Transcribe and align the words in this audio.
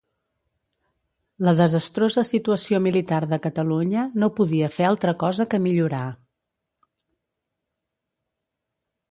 La 1.47 1.51
desastrosa 1.59 2.23
situació 2.29 2.79
militar 2.85 3.19
de 3.33 3.39
Catalunya 3.43 4.07
no 4.23 4.31
podia 4.41 4.71
fer 4.79 4.89
altra 4.93 5.15
cosa 5.27 5.47
que 5.53 5.61
millorar. 5.67 6.01